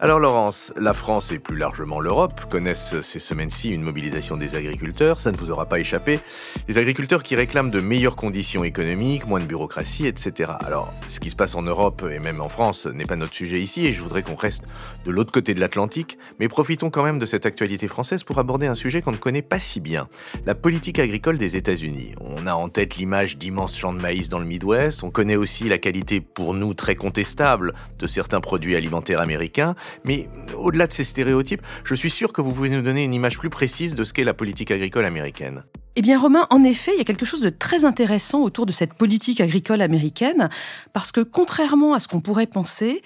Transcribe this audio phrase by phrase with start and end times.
[0.00, 5.20] Alors Laurence, la France et plus largement l'Europe connaissent ces semaines-ci une mobilisation des agriculteurs,
[5.20, 6.18] ça ne vous aura pas échappé.
[6.66, 10.50] Les agriculteurs qui réclament de meilleures conditions économiques, moins de bureaucratie, etc.
[10.66, 13.60] Alors, ce qui se passe en Europe et même en France n'est pas notre sujet
[13.60, 14.64] ici et je voudrais qu'on reste
[15.06, 18.66] de l'autre côté de l'Atlantique, mais profitons quand même de cette actualité française pour aborder
[18.66, 20.08] un sujet qu'on ne connaît pas si bien,
[20.44, 22.16] la politique agricole des États-Unis.
[22.20, 25.68] On a en tête l'image d'immenses champs de maïs dans le Midwest, on connaît aussi
[25.68, 31.04] la qualité pour nous très contestable de certains produits alimentaires américains, mais au-delà de ces
[31.04, 34.12] stéréotypes, je suis sûr que vous pouvez nous donner une image plus précise de ce
[34.12, 35.64] qu'est la politique agricole américaine.
[35.96, 38.72] Eh bien, Romain, en effet, il y a quelque chose de très intéressant autour de
[38.72, 40.48] cette politique agricole américaine,
[40.92, 43.02] parce que contrairement à ce qu'on pourrait penser,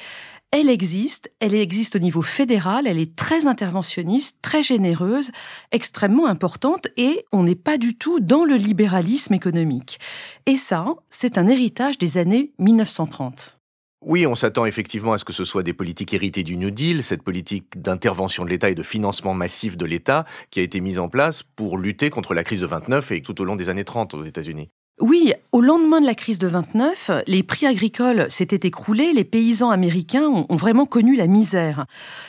[0.51, 5.30] elle existe, elle existe au niveau fédéral, elle est très interventionniste, très généreuse,
[5.73, 9.98] extrêmement importante, et on n'est pas du tout dans le libéralisme économique.
[10.46, 13.57] Et ça, c'est un héritage des années 1930.
[14.01, 17.02] Oui, on s'attend effectivement à ce que ce soit des politiques héritées du New Deal,
[17.02, 21.01] cette politique d'intervention de l'État et de financement massif de l'État qui a été mise
[21.01, 23.85] en place pour lutter contre la crise de 29 et tout au long des années
[23.85, 24.71] 30 aux États-Unis.
[25.01, 29.71] Oui, au lendemain de la crise de 29, les prix agricoles s'étaient écroulés, les paysans
[29.71, 31.87] américains ont, vraiment connu la misère.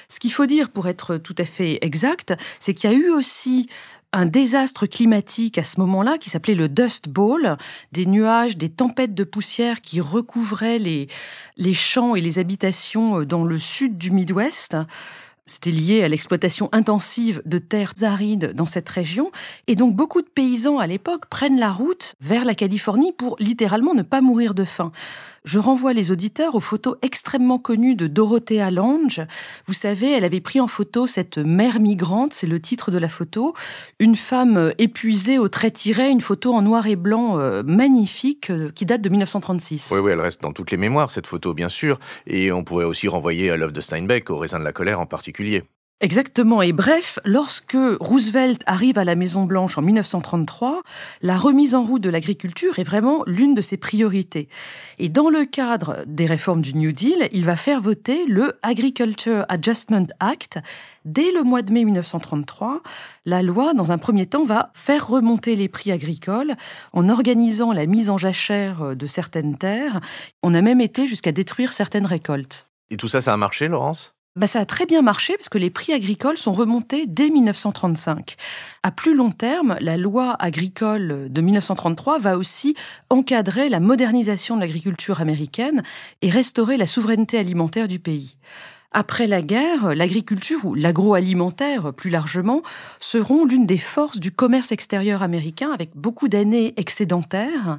[0.07, 3.09] Ce qu'il faut dire, pour être tout à fait exact, c'est qu'il y a eu
[3.09, 3.69] aussi
[4.11, 7.57] un désastre climatique à ce moment-là qui s'appelait le Dust Bowl,
[7.91, 11.07] des nuages, des tempêtes de poussière qui recouvraient les,
[11.57, 14.75] les champs et les habitations dans le sud du Midwest.
[15.49, 19.31] C'était lié à l'exploitation intensive de terres arides dans cette région.
[19.65, 23.95] Et donc beaucoup de paysans à l'époque prennent la route vers la Californie pour littéralement
[23.95, 24.91] ne pas mourir de faim.
[25.45, 29.21] Je renvoie les auditeurs aux photos extrêmement connues de Dorothea Lange.
[29.67, 33.09] Vous savez, elle avait pris en photo cette mère migrante, c'est le titre de la
[33.09, 33.55] photo,
[33.99, 38.69] une femme épuisée au trait tiré, une photo en noir et blanc euh, magnifique euh,
[38.75, 39.89] qui date de 1936.
[39.93, 41.99] Oui, oui, elle reste dans toutes les mémoires, cette photo, bien sûr.
[42.27, 45.05] Et on pourrait aussi renvoyer à l'œuvre de Steinbeck, au raisin de la colère en
[45.05, 45.38] particulier.
[46.01, 46.61] Exactement.
[46.61, 50.81] Et bref, lorsque Roosevelt arrive à la Maison Blanche en 1933,
[51.21, 54.47] la remise en route de l'agriculture est vraiment l'une de ses priorités.
[54.97, 59.45] Et dans le cadre des réformes du New Deal, il va faire voter le Agriculture
[59.49, 60.59] Adjustment Act.
[61.03, 62.81] Dès le mois de mai 1933,
[63.25, 66.55] la loi, dans un premier temps, va faire remonter les prix agricoles
[66.93, 69.99] en organisant la mise en jachère de certaines terres.
[70.43, 72.67] On a même été jusqu'à détruire certaines récoltes.
[72.89, 74.13] Et tout ça, ça a marché, Laurence?
[74.35, 78.35] Bah, ça a très bien marché parce que les prix agricoles sont remontés dès 1935.
[78.83, 82.75] À plus long terme, la loi agricole de 1933 va aussi
[83.09, 85.83] encadrer la modernisation de l'agriculture américaine
[86.21, 88.37] et restaurer la souveraineté alimentaire du pays.
[88.91, 92.63] Après la guerre, l'agriculture ou l'agroalimentaire plus largement
[92.99, 97.77] seront l'une des forces du commerce extérieur américain avec beaucoup d'années excédentaires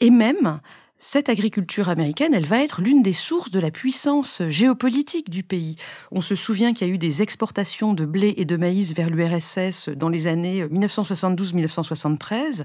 [0.00, 0.60] et même
[1.06, 5.76] cette agriculture américaine, elle va être l'une des sources de la puissance géopolitique du pays.
[6.10, 9.10] On se souvient qu'il y a eu des exportations de blé et de maïs vers
[9.10, 12.64] l'URSS dans les années 1972-1973.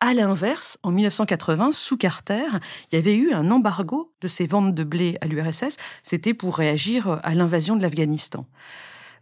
[0.00, 2.46] À l'inverse, en 1980, sous Carter,
[2.90, 5.76] il y avait eu un embargo de ces ventes de blé à l'URSS.
[6.02, 8.46] C'était pour réagir à l'invasion de l'Afghanistan.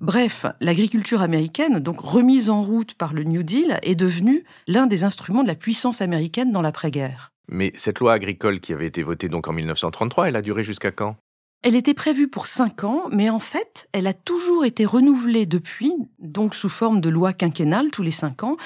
[0.01, 5.05] Bref, l'agriculture américaine, donc remise en route par le New Deal, est devenue l'un des
[5.05, 7.33] instruments de la puissance américaine dans l'après-guerre.
[7.49, 10.91] Mais cette loi agricole qui avait été votée donc en 1933, elle a duré jusqu'à
[10.91, 11.17] quand?
[11.63, 15.95] Elle était prévue pour cinq ans, mais en fait, elle a toujours été renouvelée depuis,
[16.19, 18.57] donc sous forme de loi quinquennale tous les cinq ans.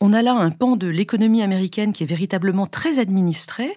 [0.00, 3.76] On a là un pan de l'économie américaine qui est véritablement très administré,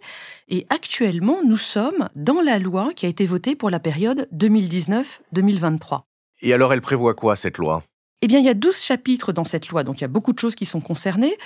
[0.49, 6.01] et actuellement, nous sommes dans la loi qui a été votée pour la période 2019-2023.
[6.43, 7.83] Et alors, elle prévoit quoi, cette loi?
[8.21, 10.33] Eh bien, il y a 12 chapitres dans cette loi, donc il y a beaucoup
[10.33, 11.37] de choses qui sont concernées.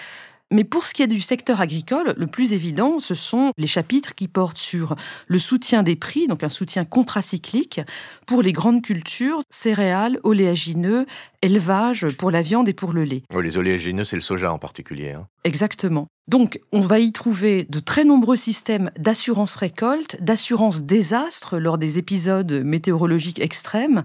[0.49, 4.15] Mais pour ce qui est du secteur agricole, le plus évident, ce sont les chapitres
[4.15, 4.95] qui portent sur
[5.27, 7.81] le soutien des prix, donc un soutien contracyclique
[8.25, 11.05] pour les grandes cultures, céréales, oléagineux,
[11.41, 13.23] élevage pour la viande et pour le lait.
[13.39, 15.11] les oléagineux, c'est le soja en particulier.
[15.11, 15.27] Hein.
[15.43, 16.07] Exactement.
[16.27, 21.97] Donc, on va y trouver de très nombreux systèmes d'assurance récolte, d'assurance désastre lors des
[21.97, 24.03] épisodes météorologiques extrêmes.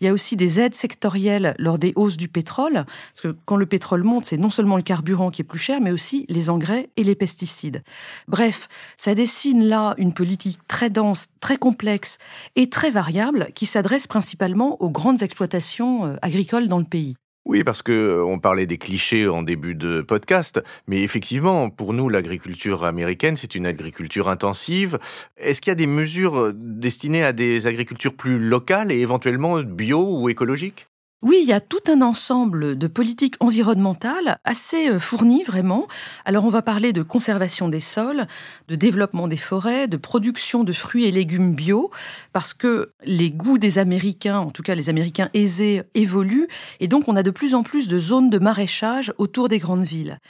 [0.00, 3.56] Il y a aussi des aides sectorielles lors des hausses du pétrole, parce que quand
[3.56, 6.48] le pétrole monte, c'est non seulement le carburant qui est plus cher, mais aussi les
[6.48, 7.82] engrais et les pesticides.
[8.28, 12.18] Bref, ça dessine là une politique très dense, très complexe
[12.54, 17.16] et très variable qui s'adresse principalement aux grandes exploitations euh, agricoles dans le pays.
[17.44, 21.92] Oui, parce que euh, on parlait des clichés en début de podcast, mais effectivement, pour
[21.92, 24.98] nous, l'agriculture américaine, c'est une agriculture intensive.
[25.36, 29.60] Est-ce qu'il y a des mesures euh, destinées à des agricultures plus locales et éventuellement
[29.62, 30.88] bio ou écologiques?
[31.24, 35.88] Oui, il y a tout un ensemble de politiques environnementales assez euh, fournies vraiment.
[36.26, 38.26] Alors on va parler de conservation des sols,
[38.68, 41.90] de développement des forêts, de production de fruits et légumes bio,
[42.34, 46.48] parce que les goûts des Américains, en tout cas les Américains aisés, évoluent,
[46.80, 49.84] et donc on a de plus en plus de zones de maraîchage autour des grandes
[49.84, 50.20] villes.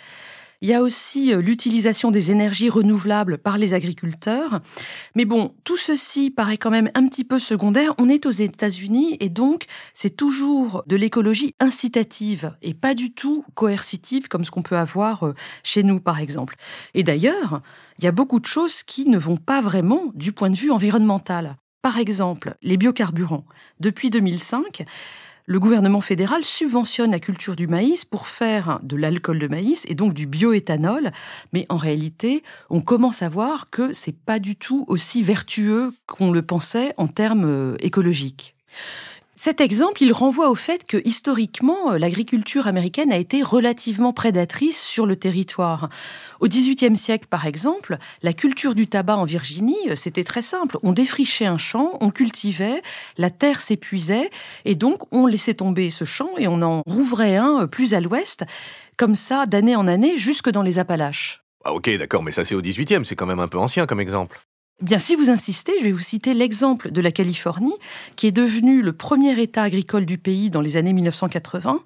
[0.65, 4.63] Il y a aussi euh, l'utilisation des énergies renouvelables par les agriculteurs.
[5.15, 7.95] Mais bon, tout ceci paraît quand même un petit peu secondaire.
[7.99, 13.45] On est aux États-Unis et donc c'est toujours de l'écologie incitative et pas du tout
[13.53, 15.35] coercitive comme ce qu'on peut avoir euh,
[15.65, 16.57] chez nous par exemple.
[16.95, 17.61] Et d'ailleurs,
[17.99, 20.71] il y a beaucoup de choses qui ne vont pas vraiment du point de vue
[20.71, 21.59] environnemental.
[21.83, 23.45] Par exemple, les biocarburants.
[23.81, 24.87] Depuis 2005,
[25.47, 29.95] le gouvernement fédéral subventionne la culture du maïs pour faire de l'alcool de maïs et
[29.95, 31.13] donc du bioéthanol,
[31.53, 36.33] mais en réalité, on commence à voir que c'est pas du tout aussi vertueux qu'on
[36.33, 38.55] le pensait en termes euh, écologiques.
[39.37, 44.81] Cet exemple, il renvoie au fait que historiquement, euh, l'agriculture américaine a été relativement prédatrice
[44.81, 45.89] sur le territoire.
[46.41, 50.79] Au XVIIIe siècle, par exemple, la culture du tabac en Virginie, euh, c'était très simple.
[50.85, 52.81] On défrichait un champ, on cultivait,
[53.19, 54.31] la terre s'épuisait,
[54.65, 58.01] et donc on laissait tomber ce champ et on en rouvrait un euh, plus à
[58.01, 58.45] l'ouest,
[58.97, 61.43] comme ça, d'année en année, jusque dans les Appalaches.
[61.65, 64.01] Ah ok, d'accord, mais ça c'est au XVIIIe, c'est quand même un peu ancien comme
[64.01, 64.39] exemple.
[64.81, 67.75] Bien, si vous insistez, je vais vous citer l'exemple de la Californie,
[68.17, 71.81] qui est devenue le premier État agricole du pays dans les années 1980,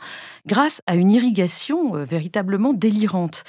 [0.47, 3.45] grâce à une irrigation euh, véritablement délirante.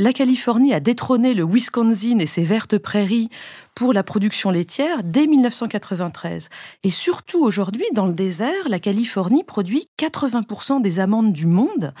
[0.00, 3.30] La Californie a détrôné le Wisconsin et ses vertes prairies
[3.74, 6.50] pour la production laitière dès 1993.
[6.84, 11.94] Et surtout aujourd'hui, dans le désert, la Californie produit 80% des amandes du monde.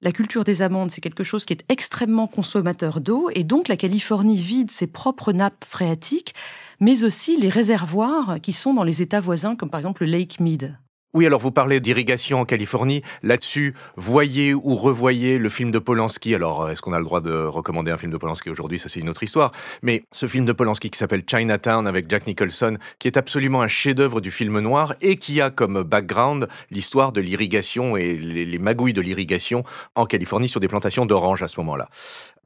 [0.00, 3.76] La culture des amandes, c'est quelque chose qui est extrêmement consommateur d'eau et donc la
[3.76, 6.34] Californie vide ses propres nappes phréatiques,
[6.80, 10.40] mais aussi les réservoirs qui sont dans les États voisins, comme par exemple le Lake
[10.40, 10.78] Mead.
[11.14, 13.02] Oui, alors vous parlez d'irrigation en Californie.
[13.22, 16.34] Là-dessus, voyez ou revoyez le film de Polanski.
[16.34, 18.78] Alors, est-ce qu'on a le droit de recommander un film de Polanski aujourd'hui?
[18.78, 19.52] Ça, c'est une autre histoire.
[19.82, 23.68] Mais ce film de Polanski qui s'appelle Chinatown avec Jack Nicholson, qui est absolument un
[23.68, 28.94] chef-d'œuvre du film noir et qui a comme background l'histoire de l'irrigation et les, magouilles
[28.94, 29.64] de l'irrigation
[29.94, 31.90] en Californie sur des plantations d'oranges à ce moment-là.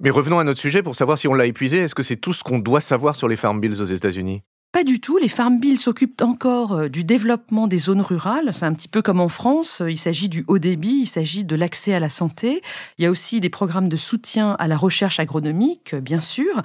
[0.01, 1.79] Mais revenons à notre sujet pour savoir si on l'a épuisé.
[1.79, 4.43] Est-ce que c'est tout ce qu'on doit savoir sur les farm bills aux États-Unis?
[4.73, 5.17] Pas du tout.
[5.17, 8.53] Les farm bills s'occupent encore euh, du développement des zones rurales.
[8.53, 9.83] C'est un petit peu comme en France.
[9.87, 12.63] Il s'agit du haut débit, il s'agit de l'accès à la santé.
[12.99, 16.63] Il y a aussi des programmes de soutien à la recherche agronomique, bien sûr.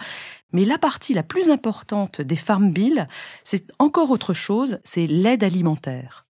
[0.53, 3.07] Mais la partie la plus importante des farm bills,
[3.43, 6.25] c'est encore autre chose, c'est l'aide alimentaire.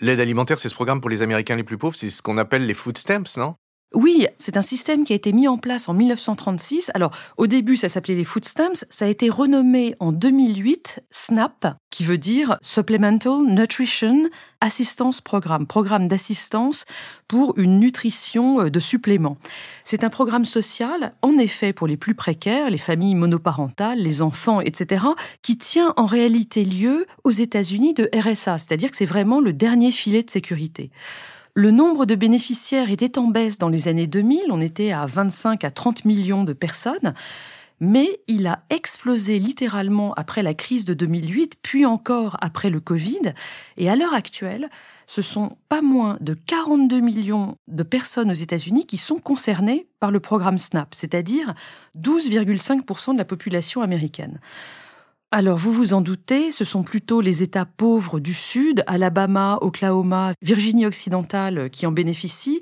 [0.00, 2.66] L'aide alimentaire, c'est ce programme pour les Américains les plus pauvres, c'est ce qu'on appelle
[2.66, 3.54] les food stamps, non?
[3.94, 6.90] Oui, c'est un système qui a été mis en place en 1936.
[6.94, 8.84] Alors, au début, ça s'appelait les food stamps.
[8.90, 14.28] Ça a été renommé en 2008 SNAP, qui veut dire Supplemental Nutrition
[14.60, 16.84] Assistance Programme, programme d'assistance
[17.28, 19.38] pour une nutrition euh, de supplément.
[19.84, 24.60] C'est un programme social, en effet, pour les plus précaires, les familles monoparentales, les enfants,
[24.60, 25.04] etc.,
[25.42, 29.92] qui tient en réalité lieu aux États-Unis de RSA, c'est-à-dire que c'est vraiment le dernier
[29.92, 30.90] filet de sécurité.
[31.58, 35.64] Le nombre de bénéficiaires était en baisse dans les années 2000, on était à 25
[35.64, 37.14] à 30 millions de personnes,
[37.80, 43.32] mais il a explosé littéralement après la crise de 2008, puis encore après le Covid,
[43.78, 44.68] et à l'heure actuelle,
[45.06, 50.10] ce sont pas moins de 42 millions de personnes aux États-Unis qui sont concernées par
[50.10, 51.54] le programme SNAP, c'est-à-dire
[51.98, 54.40] 12,5% de la population américaine.
[55.32, 60.32] Alors, vous vous en doutez, ce sont plutôt les États pauvres du Sud, Alabama, Oklahoma,
[60.40, 62.60] Virginie occidentale qui en bénéficient,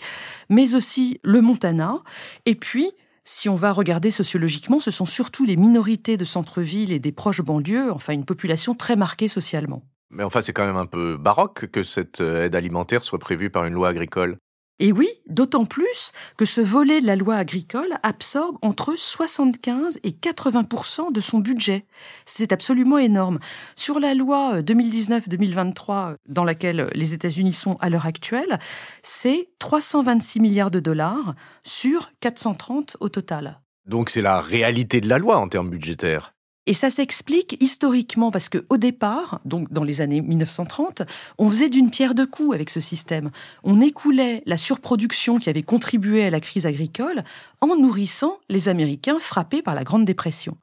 [0.49, 2.03] mais aussi le Montana.
[2.47, 2.91] Et puis,
[3.25, 7.43] si on va regarder sociologiquement, ce sont surtout les minorités de centre-ville et des proches
[7.43, 9.83] banlieues, enfin une population très marquée socialement.
[10.11, 13.67] Mais enfin, c'est quand même un peu baroque que cette aide alimentaire soit prévue par
[13.67, 14.39] une loi agricole.
[14.81, 20.11] Et oui, d'autant plus que ce volet de la loi agricole absorbe entre 75 et
[20.11, 21.87] 80% de son budget.
[22.27, 23.39] C'est absolument énorme.
[23.77, 28.59] Sur la loi 2019-2023 euh, dans laquelle les États-Unis sont à l'heure actuelle,
[29.05, 33.61] c'est 326 milliards de dollars sur 430 au total.
[33.87, 36.34] Donc c'est la réalité de la loi en termes budgétaires.
[36.67, 41.03] Et ça s'explique historiquement parce que au départ, donc dans les années 1930,
[41.37, 43.31] on faisait d'une pierre deux coups avec ce système.
[43.65, 47.23] On écoulait la surproduction qui avait contribué à la crise agricole
[47.61, 50.57] en nourrissant les Américains frappés par la Grande Dépression.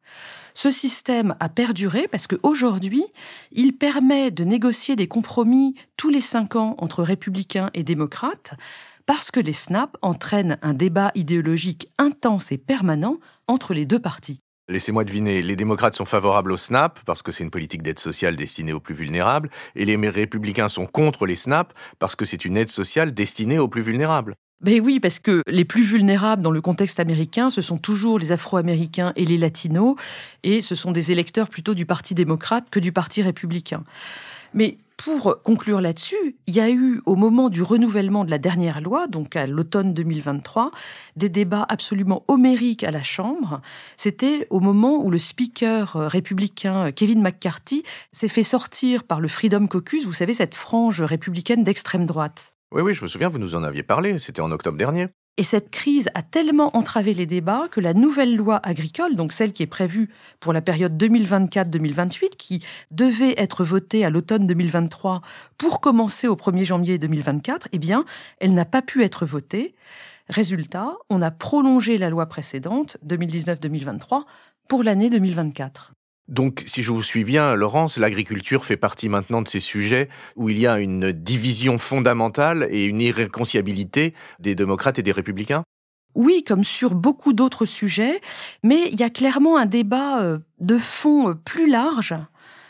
[0.56, 3.04] Ce système a perduré parce qu'aujourd'hui,
[3.52, 8.54] il permet de négocier des compromis tous les cinq ans entre républicains et démocrates
[9.06, 13.18] parce que les SNAP entraînent un débat idéologique intense et permanent
[13.48, 14.40] entre les deux partis.
[14.72, 18.38] Laissez-moi deviner, les démocrates sont favorables au SNAP parce que c'est une politique d'aide sociale
[18.38, 22.56] destinée aux plus vulnérables, et les républicains sont contre les SNAP parce que c'est une
[22.56, 24.34] aide sociale destinée aux plus vulnérables.
[24.62, 28.32] Ben oui, parce que les plus vulnérables dans le contexte américain, ce sont toujours les
[28.32, 29.96] Afro-Américains et les Latinos,
[30.44, 33.84] et ce sont des électeurs plutôt du Parti démocrate que du Parti républicain.
[34.54, 38.82] Mais pour conclure là-dessus, il y a eu au moment du renouvellement de la dernière
[38.82, 40.72] loi, donc à l'automne 2023,
[41.16, 43.62] des débats absolument homériques à la Chambre.
[43.98, 49.68] C'était au moment où le speaker républicain Kevin McCarthy s'est fait sortir par le Freedom
[49.68, 52.54] Caucus, vous savez, cette frange républicaine d'extrême droite.
[52.72, 55.08] Oui, oui, je me souviens, vous nous en aviez parlé, c'était en octobre dernier.
[55.38, 59.54] Et cette crise a tellement entravé les débats que la nouvelle loi agricole, donc celle
[59.54, 60.10] qui est prévue
[60.40, 65.22] pour la période 2024-2028, qui devait être votée à l'automne 2023
[65.58, 68.06] pour commencer au 1er janvier 2024, eh bien,
[68.40, 69.74] elle n'a pas pu être votée.
[70.28, 74.24] Résultat, on a prolongé la loi précédente, 2019-2023,
[74.68, 75.94] pour l'année 2024.
[76.32, 80.08] Donc, si je vous suis bien, Laurence, l'agriculture fait partie maintenant de ces sujets
[80.38, 85.64] où il y a une division fondamentale et une irréconciliabilité des démocrates et des républicains.
[86.16, 88.22] Oui, comme sur beaucoup d'autres sujets,
[88.64, 92.16] mais il y a clairement un débat euh, de fond euh, plus large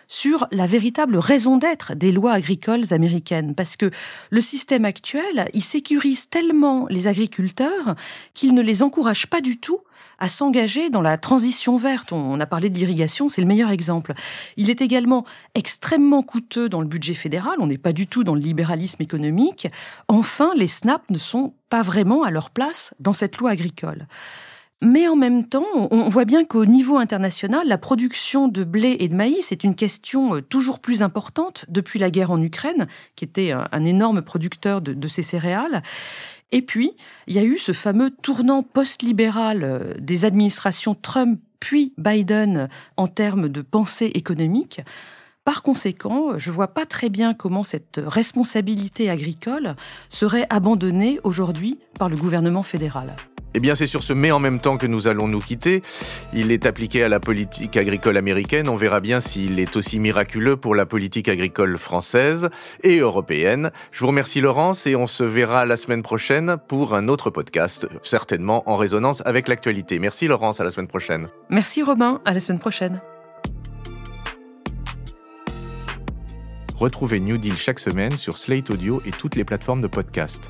[0.08, 3.92] sur la véritable raison d'être des lois agricoles américaines, parce que
[4.30, 7.96] le système actuel, il sécurise tellement les agriculteurs
[8.34, 9.82] qu'il ne les encourage pas du tout
[10.22, 12.14] à s'engager dans la transition verte.
[12.14, 14.14] On a parlé de l'irrigation, c'est le meilleur exemple.
[14.56, 15.26] Il est également
[15.56, 19.68] extrêmement coûteux dans le budget fédéral, on n'est pas du tout dans le libéralisme économique.
[20.08, 24.06] Enfin, les SNAP ne sont pas vraiment à leur place dans cette loi agricole.
[24.84, 29.10] Mais en même temps, on voit bien qu'au niveau international, la production de blé et
[29.10, 33.24] de maïs est une question euh, toujours plus importante depuis la guerre en Ukraine, qui
[33.24, 35.84] était un énorme producteur de, ces céréales.
[36.52, 36.92] Et puis,
[37.28, 43.08] il y a eu ce fameux tournant post-libéral euh, des administrations Trump puis Biden en
[43.08, 44.82] termes de pensée économique.
[45.44, 49.76] Par conséquent, je vois pas très bien comment cette responsabilité agricole
[50.10, 53.16] serait abandonnée aujourd'hui par le gouvernement fédéral.
[53.54, 55.82] Eh bien, c'est sur ce mais en même temps que nous allons nous quitter.
[56.34, 58.70] Il est appliqué à la politique agricole américaine.
[58.70, 62.50] On verra bien s'il est aussi miraculeux pour la politique agricole française
[62.84, 63.72] et européenne.
[63.92, 67.88] Je vous remercie Laurence et on se verra la semaine prochaine pour un autre podcast,
[68.04, 70.00] certainement en résonance avec l'actualité.
[70.00, 71.28] Merci Laurence, à la semaine prochaine.
[71.50, 73.02] Merci Robin, à la semaine prochaine.
[76.76, 80.50] Retrouvez New Deal chaque semaine sur Slate Audio et toutes les plateformes de podcast.